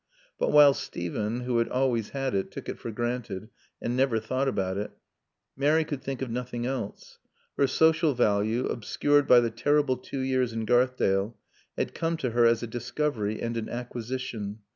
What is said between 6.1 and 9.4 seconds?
of nothing else. Her social value, obscured